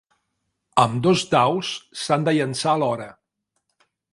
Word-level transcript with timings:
Ambdós 0.83 1.25
daus 1.35 1.69
s'han 2.05 2.27
de 2.29 2.35
llançar 2.39 2.75
alhora. 2.75 3.09